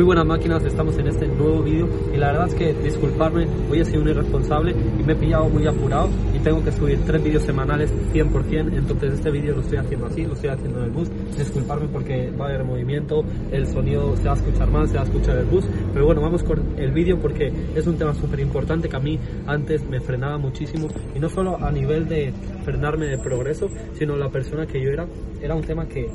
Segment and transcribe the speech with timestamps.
[0.00, 3.80] Muy buenas máquinas, estamos en este nuevo vídeo y la verdad es que disculparme, hoy
[3.80, 7.22] he sido un irresponsable y me he pillado muy apurado y tengo que subir tres
[7.22, 10.90] vídeos semanales 100%, entonces este vídeo lo estoy haciendo así, lo estoy haciendo en el
[10.90, 14.94] bus, disculparme porque va a haber movimiento, el sonido se va a escuchar mal, se
[14.94, 18.14] va a escuchar el bus, pero bueno, vamos con el vídeo porque es un tema
[18.14, 22.32] súper importante que a mí antes me frenaba muchísimo y no solo a nivel de
[22.64, 25.06] frenarme de progreso, sino la persona que yo era,
[25.40, 26.08] era un tema que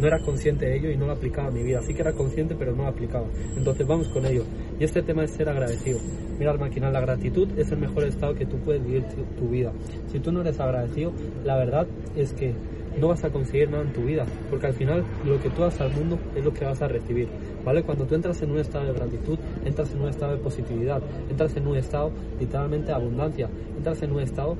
[0.00, 1.82] no era consciente de ello y no lo aplicaba a mi vida.
[1.82, 3.26] Sí que era consciente, pero no lo aplicaba.
[3.56, 4.44] Entonces vamos con ello.
[4.78, 5.98] Y este tema es ser agradecido.
[6.38, 9.04] Mira, máquina, la gratitud es el mejor estado que tú puedes vivir
[9.38, 9.72] tu, vida.
[10.10, 11.12] Si tú no eres agradecido,
[11.44, 12.54] la verdad es que
[12.98, 15.80] no vas a conseguir nada en tu vida, porque al final lo que tú das
[15.80, 17.28] al mundo es lo que vas a recibir,
[17.64, 17.82] ¿vale?
[17.82, 21.56] Cuando tú entras en un estado de gratitud, entras en un estado de positividad, entras
[21.56, 24.56] en un estado literalmente de abundancia, entras en un estado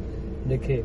[0.48, 0.85] de que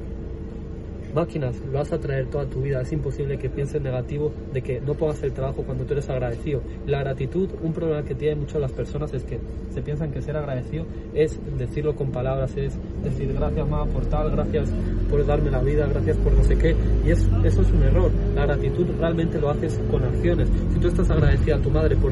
[1.16, 2.82] máquinas lo vas a traer toda tu vida.
[2.82, 6.62] Es imposible que pienses negativo de que no puedas el trabajo cuando tú eres agradecido.
[6.86, 9.40] La gratitud, un problema que tienen muchas las personas es que
[9.74, 14.32] se piensan que ser agradecido es decirlo con palabras, es decir gracias más por tal,
[14.32, 14.70] gracias
[15.10, 16.76] por darme la vida, gracias por no sé qué.
[17.06, 18.12] Y es, eso es un error.
[18.36, 20.50] La gratitud realmente lo haces con acciones.
[20.74, 22.12] Si tú estás agradecida a tu madre por,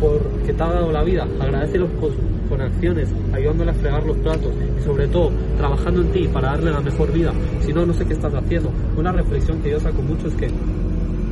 [0.00, 0.22] por
[0.56, 4.84] te ha dado la vida, agradecelo con con acciones, ayudándole a fregar los platos y
[4.84, 7.32] sobre todo trabajando en ti para darle la mejor vida.
[7.60, 8.70] Si no, no sé qué estás haciendo.
[8.96, 10.48] Una reflexión que yo saco mucho es que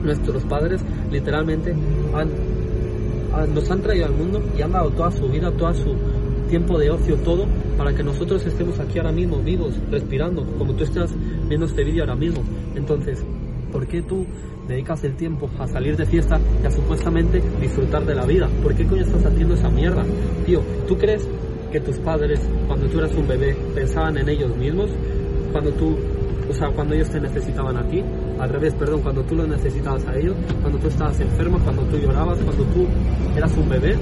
[0.03, 1.75] nuestros padres literalmente
[2.15, 5.95] han, nos han traído al mundo y han dado toda su vida, todo su
[6.49, 7.47] tiempo de ocio, todo,
[7.79, 11.11] para que nosotros estemos aquí ahora mismo, vivos, respirando, como tú estás
[11.49, 12.43] viendo este vídeo ahora mismo.
[12.75, 13.25] Entonces,
[13.73, 14.27] ¿por qué tú
[14.69, 18.49] dedicas el tiempo a salir de fiesta y a supuestamente disfrutar de la vida.
[18.63, 20.05] ¿Por qué coño estás haciendo esa mierda?
[20.47, 21.29] Tío, ¿tú crees
[21.71, 24.91] que tus padres, cuando tú eras un bebé, pensaban en ellos mismos?
[25.51, 25.97] Cuando tú,
[26.49, 28.03] o sea, cuando ellos te necesitaban a ti,
[28.39, 31.99] al revés, perdón, cuando tú los necesitabas a ellos, cuando tú estabas enfermo, cuando tú
[31.99, 32.87] llorabas, cuando tú
[33.37, 33.97] eras un bebé,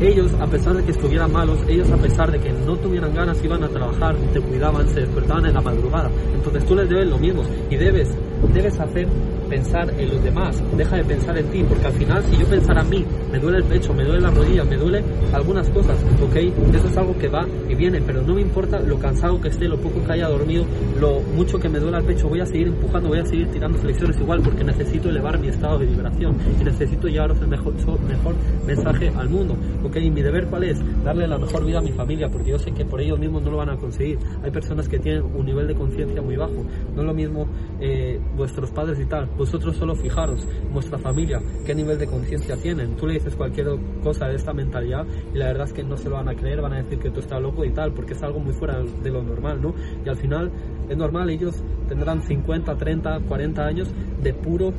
[0.00, 3.42] ellos, a pesar de que estuvieran malos, ellos a pesar de que no tuvieran ganas,
[3.44, 6.10] iban a trabajar, te cuidaban, se despertaban en la madrugada.
[6.34, 8.08] Entonces tú les debes lo mismo y debes,
[8.52, 9.08] debes hacer
[9.48, 12.80] pensar en los demás, deja de pensar en ti, porque al final si yo pensara
[12.82, 16.36] en mí, me duele el pecho, me duele la rodilla, me duele algunas cosas, ¿ok?
[16.74, 19.68] Eso es algo que va y viene, pero no me importa lo cansado que esté,
[19.68, 20.64] lo poco que haya dormido,
[21.00, 23.78] lo mucho que me duele el pecho, voy a seguir empujando, voy a seguir tirando
[23.78, 27.74] flexiones igual, porque necesito elevar mi estado de vibración y necesito llevaros el mejor,
[28.08, 28.34] mejor
[28.66, 29.96] mensaje al mundo, ¿ok?
[29.96, 30.78] Y mi deber cuál es?
[31.04, 33.50] Darle la mejor vida a mi familia, porque yo sé que por ellos mismos no
[33.50, 34.18] lo van a conseguir.
[34.42, 36.64] Hay personas que tienen un nivel de conciencia muy bajo,
[36.94, 37.46] no es lo mismo
[37.86, 42.96] eh, vuestros padres y tal, vosotros solo fijaros, vuestra familia, qué nivel de conciencia tienen.
[42.96, 46.08] Tú le dices cualquier cosa de esta mentalidad y la verdad es que no se
[46.08, 48.22] lo van a creer, van a decir que tú estás loco y tal, porque es
[48.22, 49.74] algo muy fuera de lo normal, ¿no?
[50.02, 50.50] Y al final
[50.88, 53.88] es normal, ellos tendrán 50, 30, 40 años
[54.22, 54.72] de puro,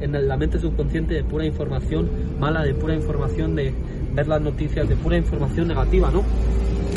[0.00, 2.10] en la mente subconsciente, de pura información
[2.40, 3.72] mala, de pura información de
[4.14, 6.24] ver las noticias, de pura información negativa, ¿no?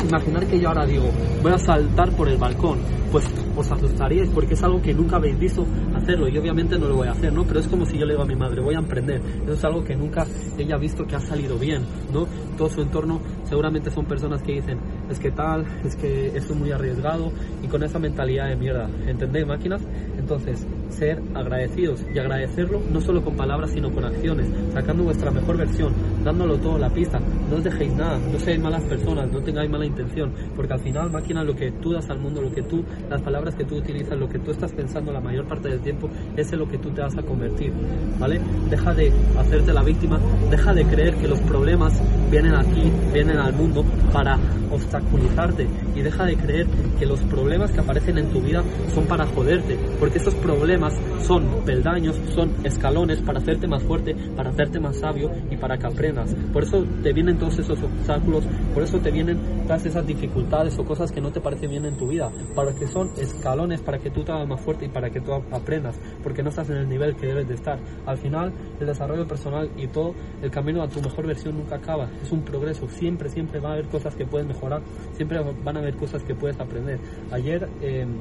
[0.08, 1.10] Imaginar que yo ahora digo,
[1.42, 2.78] voy a saltar por el balcón,
[3.10, 3.24] pues
[3.56, 7.08] os asustaríais porque es algo que nunca habéis visto hacerlo y obviamente no lo voy
[7.08, 7.44] a hacer, ¿no?
[7.44, 9.20] Pero es como si yo le digo a mi madre, voy a emprender.
[9.42, 10.24] Eso es algo que nunca
[10.58, 12.26] ella ha visto que ha salido bien, ¿no?
[12.56, 14.78] Todo su entorno seguramente son personas que dicen,
[15.10, 17.32] es que tal, es que esto es muy arriesgado
[17.64, 19.82] y con esa mentalidad de mierda, ¿entendéis máquinas?
[20.18, 25.56] Entonces, ser agradecidos y agradecerlo no solo con palabras sino con acciones, sacando vuestra mejor
[25.56, 25.92] versión,
[26.26, 29.86] dándolo todo la pista, no os dejéis nada, no seáis malas personas, no tengáis mala
[29.86, 33.22] intención, porque al final máquina lo que tú das al mundo, lo que tú, las
[33.22, 36.52] palabras que tú utilizas, lo que tú estás pensando la mayor parte del tiempo, es
[36.52, 37.72] en lo que tú te vas a convertir,
[38.18, 38.40] ¿vale?
[38.68, 40.18] Deja de hacerte la víctima,
[40.50, 44.36] deja de creer que los problemas vienen aquí, vienen al mundo para
[44.72, 46.66] obstaculizarte y deja de creer
[46.98, 51.64] que los problemas que aparecen en tu vida son para joderte, porque esos problemas son
[51.64, 56.15] peldaños, son escalones para hacerte más fuerte, para hacerte más sabio y para que aprendas.
[56.52, 60.84] Por eso te vienen todos esos obstáculos, por eso te vienen todas esas dificultades o
[60.84, 64.10] cosas que no te parecen bien en tu vida, para que son escalones para que
[64.10, 66.88] tú te hagas más fuerte y para que tú aprendas, porque no estás en el
[66.88, 67.78] nivel que debes de estar.
[68.06, 72.08] Al final, el desarrollo personal y todo, el camino a tu mejor versión nunca acaba,
[72.22, 74.82] es un progreso, siempre, siempre va a haber cosas que puedes mejorar,
[75.12, 76.98] siempre van a haber cosas que puedes aprender.
[77.30, 78.18] Ayer, em,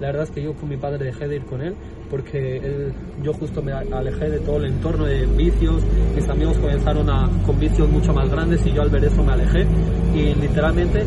[0.00, 1.74] la verdad es que yo con mi padre dejé de ir con él
[2.10, 5.82] porque él, yo justo me alejé de todo el entorno de vicios,
[6.14, 9.32] mis amigos comenzaron a, con vicios mucho más grandes y yo al ver eso me
[9.32, 9.66] alejé
[10.14, 11.04] y literalmente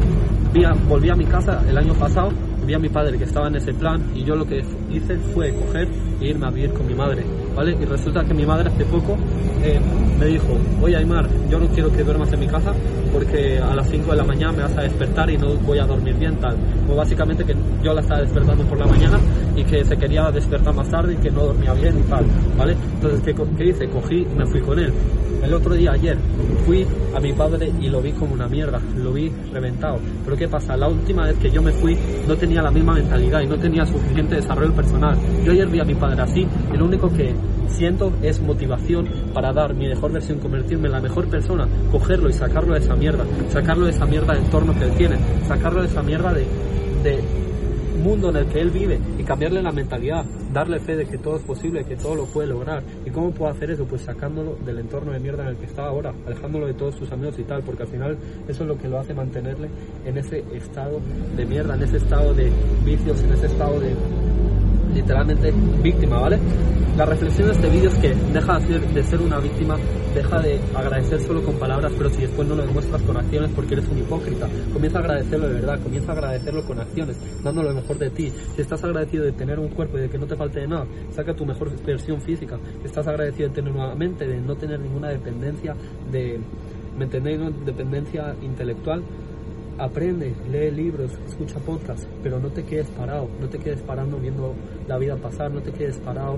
[0.88, 2.32] volví a mi casa el año pasado
[2.66, 4.60] vi a mi padre que estaba en ese plan y yo lo que
[4.92, 5.88] hice fue coger
[6.22, 7.24] e irme a vivir con mi madre.
[7.56, 7.78] ¿Vale?
[7.80, 9.18] Y resulta que mi madre hace poco
[9.64, 9.80] eh,
[10.20, 12.74] me dijo, oye Aymar, yo no quiero que duermas en mi casa
[13.12, 15.86] porque a las 5 de la mañana me vas a despertar y no voy a
[15.86, 16.56] dormir bien, tal.
[16.86, 19.20] Pues básicamente que yo la estaba despertando por la mañana
[19.56, 22.26] y que se quería despertar más tarde y que no dormía bien y tal,
[22.58, 22.76] ¿vale?
[22.96, 23.90] Entonces, ¿qué, qué hice?
[23.90, 24.94] Cogí y me fui con él.
[25.44, 26.18] El otro día, ayer,
[26.66, 26.86] fui
[27.16, 29.98] a mi padre y lo vi como una mierda, lo vi reventado.
[30.26, 30.76] Pero ¿qué pasa?
[30.76, 31.98] La última vez que yo me fui
[32.28, 35.18] no tenía la misma mentalidad y no tenía suficiente desarrollo personal.
[35.44, 37.34] Yo ayer vi a mi padre así y lo único que
[37.68, 42.34] siento es motivación para dar mi mejor versión, convertirme en la mejor persona, cogerlo y
[42.34, 45.88] sacarlo de esa mierda, sacarlo de esa mierda de entorno que él tiene, sacarlo de
[45.88, 46.46] esa mierda de,
[47.04, 47.20] de
[48.00, 51.38] mundo en el que él vive y cambiarle la mentalidad, darle fe de que todo
[51.38, 52.82] es posible, que todo lo puede lograr.
[53.06, 53.86] ¿Y cómo puedo hacer eso?
[53.86, 57.12] Pues sacándolo del entorno de mierda en el que está ahora, alejándolo de todos sus
[57.12, 59.70] amigos y tal, porque al final eso es lo que lo hace mantenerle
[60.06, 61.00] en ese estado
[61.36, 62.52] de mierda, en ese estado de
[62.86, 63.94] vicios, en ese estado de
[65.10, 65.52] literalmente
[65.82, 66.38] víctima, ¿vale?
[66.96, 69.76] La reflexión de este vídeo es que deja de ser, una víctima,
[70.14, 73.74] deja de agradecer solo con palabras, pero si después no lo demuestras con acciones porque
[73.74, 77.74] eres un hipócrita, comienza a agradecerlo de verdad, comienza a agradecerlo con acciones, dando lo
[77.74, 78.32] mejor de ti.
[78.56, 80.86] Si estás agradecido de tener un cuerpo y de que no te falte de nada,
[81.10, 82.60] saca tu mejor versión física.
[82.82, 85.76] Si estás agradecido de tener una mente, de no tener ninguna dependencia
[86.12, 86.40] de,
[86.96, 87.40] ¿me entendéis?
[87.66, 89.02] Dependencia intelectual,
[89.80, 94.54] aprende, lee libros, escucha podcasts, pero no te quedes parado, no te quedes parando viendo
[94.88, 96.38] la vida pasar, no te quedes parado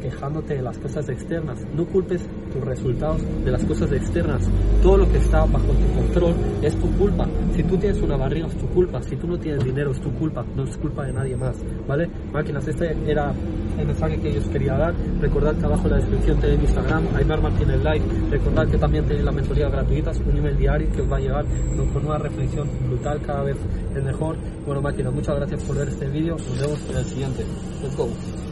[0.00, 1.64] quejándote de las cosas externas.
[1.74, 2.20] No culpes
[2.54, 4.48] tus resultados de las cosas externas.
[4.82, 7.26] Todo lo que está bajo tu control es tu culpa.
[7.54, 9.02] Si tú tienes una barriga es tu culpa.
[9.02, 10.44] Si tú no tienes dinero es tu culpa.
[10.54, 11.56] No es culpa de nadie más.
[11.86, 12.08] ¿Vale?
[12.32, 13.32] Máquinas, este era
[13.78, 14.94] el mensaje que yo os quería dar.
[15.20, 18.04] Recordad que abajo en la descripción tenéis mi Instagram, Aymar Martínez Like.
[18.30, 21.44] Recordad que también tenéis la mentoría gratuita, un email diario que os va a llegar
[21.92, 23.56] con una reflexión brutal cada vez
[23.94, 24.36] es mejor.
[24.64, 26.36] Bueno, máquinas, muchas gracias por ver este vídeo.
[26.36, 27.44] Nos vemos en el siguiente.
[27.82, 28.43] Let's go.